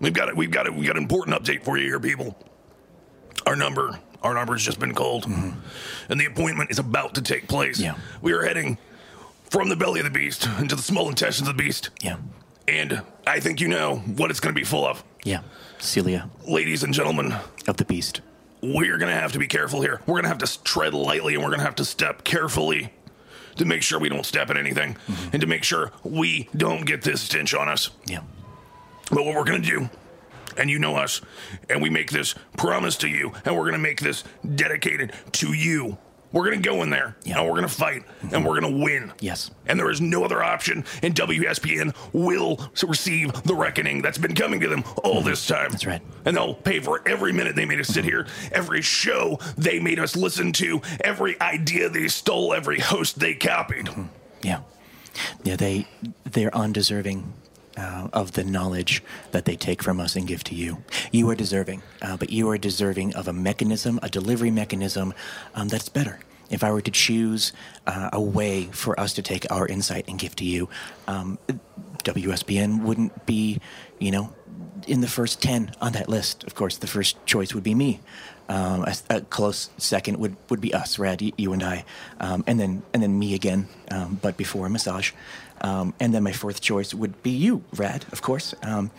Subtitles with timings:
[0.00, 0.36] we've got it.
[0.36, 0.74] We've got it.
[0.74, 2.36] We got an important update for you here, people.
[3.46, 5.58] Our number, our number has just been called, mm-hmm.
[6.08, 7.78] and the appointment is about to take place.
[7.78, 7.96] Yeah.
[8.22, 8.78] we are heading
[9.50, 12.16] from the belly of the beast into the small intestines of the beast, Yeah.
[12.66, 15.04] and I think you know what it's going to be full of.
[15.24, 15.40] Yeah.
[15.78, 17.34] Celia Ladies and gentlemen,
[17.68, 18.22] of the Beast.
[18.62, 20.00] we're going to have to be careful here.
[20.06, 22.92] We're going to have to tread lightly and we're going to have to step carefully
[23.56, 25.28] to make sure we don't step in anything mm-hmm.
[25.32, 27.90] and to make sure we don't get this stench on us.
[28.06, 28.22] Yeah.
[29.10, 29.90] But what we're going to do,
[30.56, 31.20] and you know us,
[31.68, 35.52] and we make this promise to you, and we're going to make this dedicated to
[35.52, 35.98] you.
[36.32, 37.38] We're going to go in there Yeah.
[37.38, 39.12] and we're going to fight and we're going to win.
[39.20, 39.52] Yes.
[39.66, 44.58] And there is no other option, and WSPN will receive the reckoning that's been coming
[44.58, 45.28] to them all mm-hmm.
[45.28, 45.70] this time.
[45.70, 46.02] That's right.
[46.24, 48.08] And they'll pay for every minute they made us sit mm-hmm.
[48.08, 53.34] here, every show they made us listen to, every idea they stole, every host they
[53.34, 53.86] copied.
[53.86, 54.06] Mm-hmm.
[54.42, 54.62] Yeah.
[55.44, 55.86] Yeah, they
[56.24, 57.32] they're undeserving
[57.76, 59.02] uh, of the knowledge
[59.32, 60.82] that they take from us and give to you.
[61.12, 65.14] You are deserving, uh, but you are deserving of a mechanism, a delivery mechanism
[65.54, 66.18] um, that's better.
[66.50, 67.52] If I were to choose
[67.86, 70.68] uh, a way for us to take our insight and give to you,
[71.08, 71.38] um,
[72.04, 73.60] WSBN wouldn't be,
[73.98, 74.32] you know,
[74.86, 76.44] in the first 10 on that list.
[76.44, 78.00] Of course, the first choice would be me.
[78.46, 81.86] Um, a, a close second would, would be us, Rad, y- you and I,
[82.20, 85.12] um, and then and then me again, um, but before a massage,
[85.62, 88.54] um, and then my fourth choice would be you, Rad, of course.
[88.62, 88.90] Um,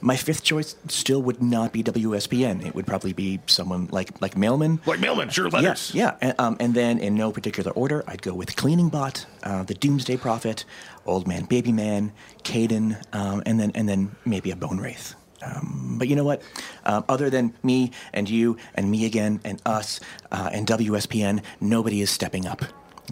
[0.00, 2.64] my fifth choice still would not be WSBN.
[2.64, 4.80] It would probably be someone like like Mailman.
[4.86, 5.64] Like mailman, sure, letters.
[5.64, 9.26] Yes, yeah, and, um, and then in no particular order, I'd go with Cleaning Bot,
[9.42, 10.64] uh, the Doomsday Prophet,
[11.06, 12.12] Old Man, Baby Man,
[12.44, 15.14] Caden, um, and then and then maybe a Bone Wraith.
[15.44, 16.40] Um, but you know what?
[16.84, 19.98] Um, other than me and you and me again and us
[20.30, 22.62] uh, and WSPN, nobody is stepping up.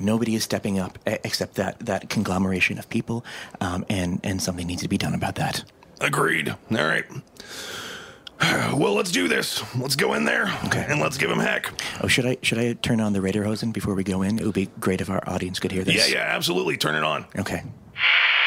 [0.01, 3.25] Nobody is stepping up except that that conglomeration of people,
[3.61, 5.65] um, and and something needs to be done about that.
[6.01, 6.49] Agreed.
[6.51, 7.05] All right.
[8.75, 9.63] Well, let's do this.
[9.77, 10.87] Let's go in there Okay.
[10.89, 11.71] and let's give him heck.
[12.03, 14.39] Oh, should I should I turn on the Raiderhosen before we go in?
[14.39, 16.09] It would be great if our audience could hear this.
[16.11, 16.79] Yeah, yeah, absolutely.
[16.79, 17.27] Turn it on.
[17.39, 17.63] Okay
[18.01, 18.40] you